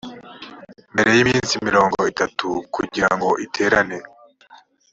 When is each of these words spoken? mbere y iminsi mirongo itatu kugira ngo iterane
mbere 0.93 1.09
y 1.15 1.19
iminsi 1.23 1.53
mirongo 1.67 1.97
itatu 2.11 2.47
kugira 2.75 3.09
ngo 3.15 3.29
iterane 3.45 3.97